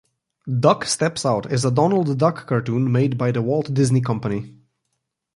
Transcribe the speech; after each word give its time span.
Duck 0.59 0.85
Steps 0.85 1.27
Out 1.27 1.51
is 1.51 1.63
a 1.63 1.69
Donald 1.69 2.17
Duck 2.17 2.47
cartoon 2.47 2.91
made 2.91 3.19
by 3.19 3.31
The 3.31 3.43
Walt 3.43 3.71
Disney 3.71 4.01
Company. 4.01 4.55